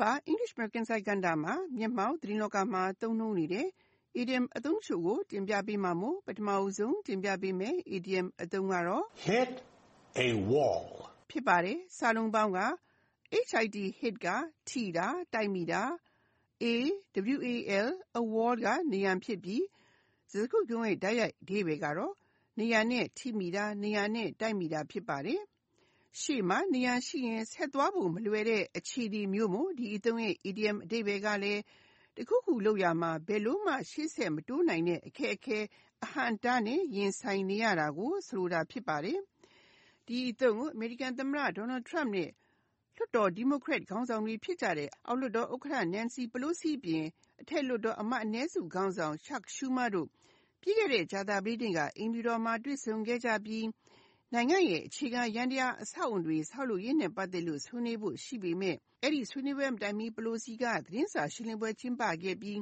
[0.00, 3.66] ပါ English American စိုက်ကန္တာမှာ မျက်မှောက်သတင်းလောကမှာ သုံးနှုန်းနေတဲ့
[4.20, 9.52] idiom အသုံးချို့ကို တင်ပြပေးမှာမို့ ပထမအဆုံးတင်ပြပေးမယ် idiom အသုံးကတော့ hit
[10.26, 10.86] a wall
[11.30, 12.60] ဖြစ်ပါတယ် စာလုံးပေါင်းက
[13.32, 14.26] hit hit က
[14.68, 15.82] ထိတာ တိုက်မိတာ
[16.62, 16.66] a
[17.16, 19.64] wal a wall ကနေရန်ဖြစ်ပြီး
[20.30, 22.14] စကားခုပြုံးရဲ့ တိုက်ရိုက်အဓိပ္ပာယ်ကတော့
[22.58, 25.40] နေရာနဲ့ ထိမိတာနေရာနဲ့ တိုက်မိတာ ဖြစ်ပါတယ်
[26.20, 31.60] ရှေ့မှာနေရာရှိရင်ဆက်သွားဖို့မလွယ်တဲ့အခြေအနေမျိုးမို့ဒီအသုံးရဲ့ idiom အဓိပ္ပာယ်ကလည်း
[32.16, 35.58] တခုခုလုပ်ရမှာဘယ်လို့မှရှေ့ဆက်မတိုးနိုင်တဲ့အခက်အခဲ
[36.04, 39.18] အဟန့်အတားနဲ့ရင်ဆိုင်နေရတာကိုဆိုလိုတာဖြစ်ပါတယ်။
[40.06, 42.30] ဒီအသုံးကိုအမေရိကန်သမ္မတ Donald Trump နဲ့
[42.96, 47.04] လွှတ်တော်ဒီမိုကရက်ခေါင်းဆောင်တွေဖြစ်ကြတဲ့အောက်လွှတ်တော်ဥက္ကဋ္ဌ Nancy Pelosi အပြင်
[47.40, 50.08] အထက်လွှတ်တော်အမတ်အနည်းစုခေါင်းဆောင် Chuck Schumer တို့
[50.60, 53.64] ပြီးခဲ့တဲ့ကြာသပတေးနေ့ကအိမ်ဖြူတော်မှာတွေ့ဆုံခဲ့ကြပြီး
[54.34, 62.58] နိုင်ငံရဲ့ အခြေခံယန္တရား အဆောက်အအုံတွေ ဆောက်လုပ်ရေးနဲ့ ပတ်သက်လို့ ဆွေးနွေးဖို့ရှိပေမယ့် အဲဒီဆွေးနွေးပွဲမတိုင်မီ Pelosi က သတင်းစာရှင်းလင်းပွဲ ကျင်းပခဲ့ပြီး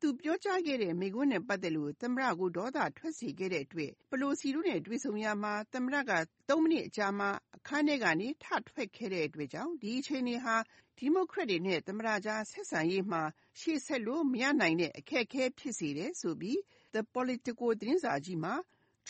[0.00, 6.12] သူပြောကြားခဲ့တဲ့ မိန့်ခွန်းနဲ့ ပတ်သက်လို့ သမ္မတကို ဒေါသထွက်စေခဲ့တဲ့အတွက် Pelosi တို့နဲ့ တွေ့ဆုံရာမှာ သမ္မတက
[6.48, 10.56] ၃ မိနစ်အကြာမှာ အခန်းထဲကနေ ထထွက်ခဲ့တဲ့အတွက်ကြောင့် ဒီအခြေအနေဟာ
[10.98, 13.22] ဒီမိုကရက်တွေနဲ့ သမ္မတကြား ဆက်ဆံရေးမှာ
[13.60, 16.58] ရှေ့ဆက်လို့မရနိုင်တဲ့ အခက်အခဲ ဖြစ်စေတယ်ဆိုပြီး
[16.94, 18.54] The Politico သတင်းစာကြီးမှာ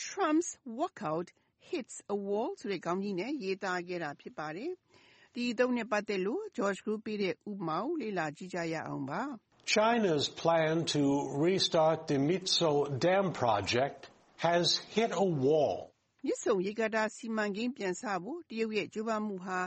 [0.03, 1.27] Trump's walkout
[1.71, 4.71] hits a wall ဆိုတဲ့ခေါင်းကြီးနဲ့ရေးသားခဲ့တာဖြစ်ပါတယ်။
[5.35, 9.21] ဒီအသုံးနဲ့ပတ်သက်လို့ George Group ပေးတဲ့ဥပမာကိုလေ့လာကြည့်ကြရအောင်ပါ။
[9.75, 11.01] China's plan to
[11.45, 12.71] restart the Mitso
[13.05, 13.99] Dam project
[14.45, 15.77] has hit a wall.
[16.25, 19.59] မြစ်ဆုံရေကာတာစီမံကိန်းပြန်စဖို့တရုတ်ရဲ့ကြိုးပမ်းမှုဟာ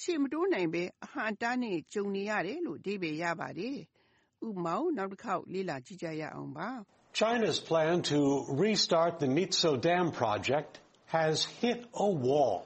[0.00, 3.76] ရှေ့မတိုးနိုင်ပဲအဟန့်အတားနဲ့ကြုံနေရတယ်လို့အဓိပ္ပာယ်ရပါတယ်။
[4.46, 6.68] ဥပမာကိုနောက်တစ်ခေါက်လေ့လာကြည့်ကြရအောင်ပါ။
[7.20, 8.18] China's plan to
[8.64, 10.72] restart the Mitso Dam project
[11.16, 12.60] has hit a wall.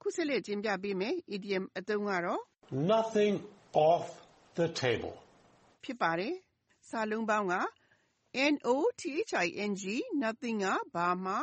[0.00, 2.42] ခုဆက်လက်တင်ပြပေးမယ် idiom အသုံးကတော့
[2.92, 3.34] Nothing
[3.90, 4.06] off
[4.58, 5.14] the table.
[5.84, 6.34] ဖြစ်ပါတယ်။
[6.88, 7.56] စာလုံးပေါင်းက
[8.40, 11.36] nothing nothing ကဘာမှ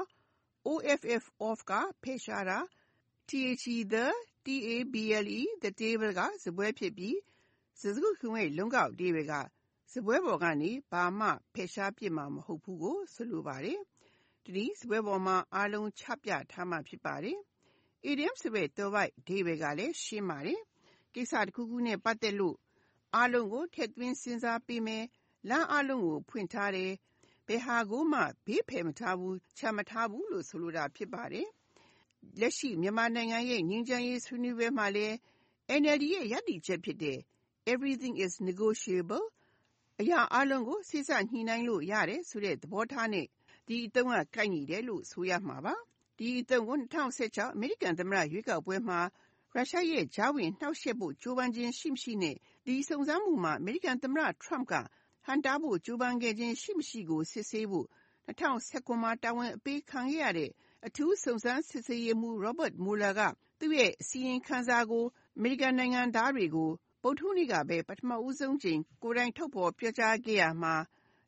[0.74, 2.60] off off ကဖယ်ရှားတာ
[3.30, 4.12] the table
[5.64, 7.18] the table ကစားပွဲဖြစ်ပြီး
[7.80, 13.80] စကားစုတခုရဲ့လုံးကောက်အဓိပ္ပာယ်ကစားပွဲပေါ်ကနေဘာမှဖယ်ရှားပစ်မှာမဟုတ်ဘူးကိုဆိုလိုပါတယ်။
[14.50, 17.38] ဒီနည်းစားပွဲပေါ်မှာ အားလုံးချပြထားမှာ ဖြစ်ပါတယ်။
[18.10, 20.60] idiom ဆိုတဲ့ သွယ်ဝိုက်အဓိပ္ပာယ်ကလည်း ရှင်းပါတယ်။
[21.14, 22.56] ကိစ္စတခုခုနဲ့ ပတ်သက်လို့
[23.16, 25.04] အားလုံးကို ထည့်သွင်းစဉ်းစားပေးမယ်။
[25.50, 26.92] လမ်းအားလုံးကို ဖွင့်ထားတယ်။
[27.48, 31.48] ဘယ်ဟာကိုမှ ဘေးဖယ်မထားဘူး ချန်မထားဘူးလို့ ဆိုလိုတာ ဖြစ်ပါတယ်။
[32.40, 35.16] လက်ရှိ မြန်မာနိုင်ငံရဲ့ ငြိမ်းချမ်းရေးဆွေးနွေးပွဲမှာလည်း
[35.82, 37.20] NLD ရဲ့ ရပ်တည်ချက်ဖြစ်တဲ့
[37.74, 39.26] Everything is negotiable
[40.02, 43.28] အရာအားလုံးကို စေ့စပ်ညှိနှိုင်းလို့ရတယ်ဆိုတဲ့ သဘောထားနဲ့
[43.70, 45.76] ဒီအသုံးကကိုက်ညီတယ်လို့ဆိုရမှာပါ။
[46.18, 49.00] ဒီအသုံးကို2016အမေရိကန်သမ္မတရွေးကောက်ပွဲမှာ
[49.56, 52.36] ရုရှားရဲ့ကြားဝင်နှောက်ယှက်ဖို့ကြိုးပမ်းခြင်းရှိမရှိနဲ့
[52.66, 54.74] ဒီစုံစမ်းမှုမှာအမေရိကန်သမ္မတ Trump က
[55.26, 57.88] ဟန့်တားဖို့ကြိုးပမ်းခဲ့ခြင်းရှိမရှိကိုစစ်ဆေးဖို့
[58.28, 60.52] 2019မှာတာဝန်အပေးခံခဲ့ရတဲ့
[60.86, 63.22] အထူးစုံစမ်းစစ်ဆေးရေးမှူး Robert Mueller က
[63.60, 65.06] သူ့ရဲ့အစီရင်ခံစာကို
[65.38, 66.72] အမေရိကန်နိုင်ငံသားတွေကို
[67.04, 70.76] ဗုဒ္ဓဟူးနေ့ကပဲပထမဦးဆုံးအကြိမ်ကိုယ်တိုင်ထုတ်ဖော်ပြောကြားခဲ့ရာမှာ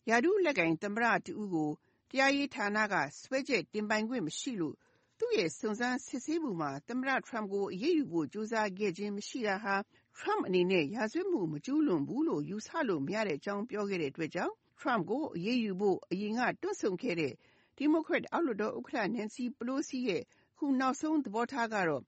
[0.09, 1.71] ရာထူးလက်ကိုင်သမ္မတတဦးကို
[2.13, 4.75] တရားရေးဌာနက စွဲချက်တင်ပိုင်ခွင့်မရှိလို့
[5.19, 9.75] သူ့ရဲ့ စုံစမ်းစစ်ဆေးမှုမှာ သမ္မတ Trump ကို အရေးယူဖို့ ကြိုးစားခဲ့ခြင်းမရှိတာဟာ
[10.19, 17.33] Trump အနေနဲ့ ရာဇဝတ်မှု မကျူးလွန်ဘူးလို့ ယူဆလို့မရတဲ့အကြောင်း ပြောခဲ့တဲ့အတွက်ကြောင့် Trump ကို အရေးယူဖို့ အရင်က တွန့်ဆုတ်ခဲ့တဲ့
[17.77, 20.23] ဒီမိုကရက် အောက်လွှတ်တော်ဥက္ကဋ္ဌ Nancy Pelosi ရဲ့
[20.57, 22.01] ခုနောက်ဆုံး သဘောထားကတော့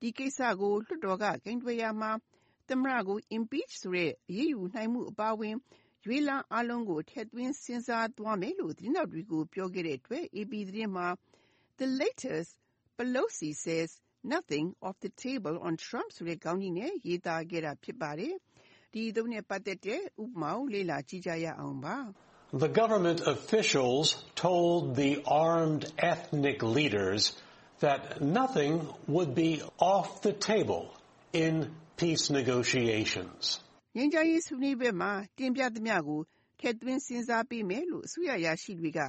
[0.00, 2.10] ဒီကိစ္စကို လွှတ်တော်က ကိုင်တွယ်ရာမှာ
[2.68, 5.54] သမ္မတကို impeach ဆိုတဲ့ အရေးယူနိုင်မှုအပါအဝင်
[6.05, 11.07] ရွေးလန်းအားလုံးကိုထည့်သွင်းစဉ်းစားသွားမယ်လို့သတင်းထောက်တွေကိုပြောခဲ့တဲ့အတွက် AP သတင်းမှာ
[11.79, 12.51] The latest
[12.97, 13.89] Pelosi says
[14.33, 18.33] nothing off the table on Trump ဆိုတဲ့ခေါင်းကြီးနဲ့ရေးသားခဲ့တာဖြစ်ပါတယ်။
[18.93, 21.97] ဒီအသုံးနဲ့ပတ်သက်တဲ့ဥပမာကိုလေ့လာကြည့်ကြရအောင်ပါ။
[22.65, 24.05] The government officials
[24.45, 25.11] told the
[25.49, 25.83] armed
[26.13, 27.21] ethnic leaders
[27.85, 28.73] that nothing
[29.15, 30.83] would be off the table
[31.33, 31.53] in
[31.97, 33.59] peace negotiations.
[33.96, 36.20] ငြိမ်းချမ်းရေးဆွေးနွေးပွဲမှာ တင်ပြသမျှကို
[36.60, 39.00] ထည့်သွင်းစဉ်းစားပေးမယ်လို့ အစိုးရအရာရှိတွေက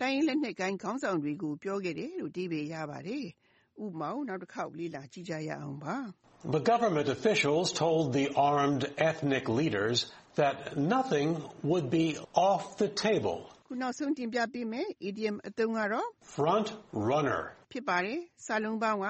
[0.00, 3.24] တိုင်းရင်းလက်နက်ကိုင်ခေါင်းဆောင်တွေကို ပြောခဲ့တယ်လို့အဓိပ္ပာယ်ရပါတယ်။
[3.84, 5.96] ဥပမာကိုနောက်တစ်ခေါက်လေ့လာကြည့်ကြရအောင်ပါ။
[6.56, 9.96] The government officials told the armed ethnic leaders
[10.40, 10.56] that
[10.94, 11.28] nothing
[11.70, 12.06] would be
[12.50, 13.38] off the table.
[13.66, 16.68] ခုနောက်ဆုံးတင်ပြပေးမယ် idiom အသုံးကတော့ Front
[17.10, 17.42] runner.
[17.72, 19.06] ဖြစ်ပါတယ်။စာလုံးပေါင်းက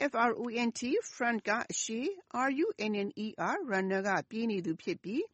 [0.00, 0.80] front
[1.14, 2.06] front ကအရှေ့
[2.38, 5.24] runner runner ကပြေးနေသူဖြစ်ပြီး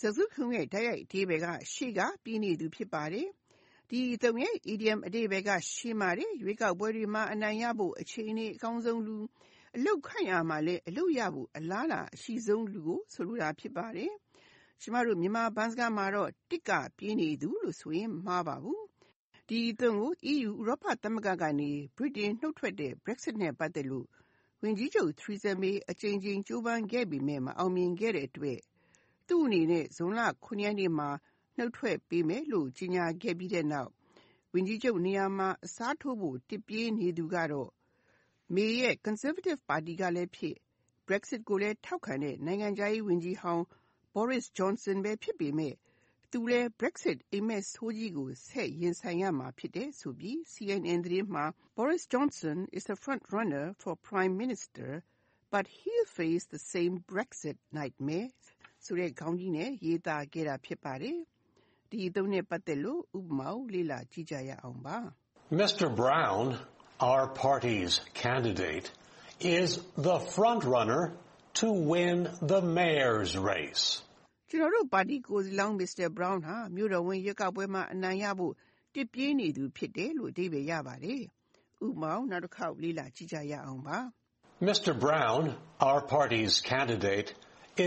[0.00, 3.28] စကားစုတခုရဲ့တိုက်ရိုက်အဓိပ္ပာယ်ကရှေ့ကပြေးနေသူဖြစ်ပါတယ်။
[3.90, 9.16] ဒီအသုံးရဲ့ idiom အဓိပ္ပာယ်ကရှင်းပါတယ်။ရွေးကောက်ပွဲတွေမှာအနိုင်ရဖို့အခြေအနေအကောင်းဆုံးလူ
[9.76, 14.12] အလုတ်ခန့်ရမှာလဲအလုတ်ရဖို့အလားလာအရှိဆုံးလူကိုဆိုလိုတာဖြစ်ပါတယ်။
[14.82, 18.82] ကျမတို့မြန်မာဘန်းစကားမှာတော့တစ်ကပြင်းနေသူလို့ဆိုရင်မှားပါဘူး။
[19.50, 24.06] ဒီအသုံးကို EU ဥရောပသမဂ္ဂကနေ ဗြိတိန်နှုတ်ထွက်တဲ့ Brexit နဲ့ ပတ်သက်လို့
[24.62, 28.58] ဝန်ကြီးချုပ် Theresa May အကြိမ်ကြိမ်ကြိုးပမ်းခဲ့ပေမဲ့မအောင်မြင်ခဲ့တဲ့အတွက်
[29.28, 31.08] သူ့အနေနဲ့ ဇွန်လ9ရက်နေ့မှာ
[31.56, 33.90] နှုတ်ထွက်ပေးမယ်လို့ ကြေညာခဲ့ပြီးတဲ့နောက်
[34.54, 37.70] ဝန်ကြီးချုပ်နေရာမှာ အစားထိုးဖို့ တစ်ပြေးနေသူကတော့
[38.54, 40.56] May ရဲ့ Conservative ပါတီကလည်းဖြစ်
[41.06, 43.64] Brexit ကိုလည်း ထောက်ခံတဲ့ နိုင်ငံခြားရေးဝန်ကြီးဟောင်း
[44.14, 45.74] Boris Johnson ပဲ ဖြစ်ပေမဲ့
[46.33, 51.45] သူလည်း Brexit အိပ်မက်ဆိုးကြီးကိုဆက်ရင်ဆိုင်ရမှာဖြစ်တယ်ဆိုပြီး CNN သတင်းမှာ
[51.77, 54.89] Boris Johnson is a front runner for Prime Minister
[55.53, 58.29] but he'll face the same Brexit nightmare
[58.85, 61.17] ဆိုတဲ့ခေါင်းကြီးနဲ့ရေးသားခဲ့တာဖြစ်ပါတယ်။
[61.89, 64.97] ဒီအသုံးနဲ့ပတ်သက်လို့ဥပမာကိုလေ့လာကြည့်ကြရအောင်ပါ။
[65.61, 65.87] Mr.
[66.01, 66.45] Brown,
[67.11, 67.93] our party's
[68.23, 68.87] candidate,
[69.59, 69.69] is
[70.07, 71.03] the front runner
[71.61, 72.17] to win
[72.51, 73.85] the mayor's race.
[74.56, 76.06] ကျွန်တော်တို့ပါတီကိုယ်စားလှယ် Mr.
[76.16, 78.52] Brown ဟာ မြို့တော်ဝင်ရွေးကောက်ပွဲမှာ အနိုင်ရဖို့
[78.94, 81.22] တစ်ပြေးနေသူ ဖြစ်တယ်လို့အဓိပ္ပာယ်ရပါတယ်။
[81.86, 83.98] ဥပမာနောက်တစ်ခေါက်လေ့လာကြည့်ကြရအောင်ပါ။
[84.68, 84.92] Mr.
[85.04, 85.42] Brown,
[85.88, 87.28] our party's candidate,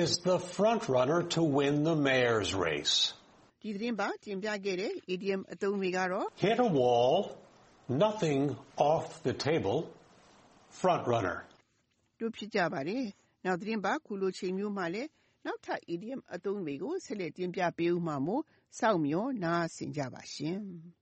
[0.01, 2.95] is the front runner to win the mayor's race.
[3.61, 7.15] ဒီသတင်းပါတင်ပြခဲ့တဲ့ idiom အသုံးတွေကတော့ Hit a wall,
[8.05, 8.41] nothing
[8.91, 9.77] off the table,
[10.81, 11.37] front runner.
[12.19, 13.03] တို့ဖြစ်ကြပါတယ်။
[13.45, 15.09] နောက်သတင်းပါခုလိုချိန်မျိုးမှာလည်း
[15.47, 18.43] နောက်ထပ် idiom အသုံးတွေကို ဆက်လက်တင်ပြပေးဦးမှာမို့
[18.79, 20.61] စောင့်မျှော်နားဆင်ကြပါရှင်။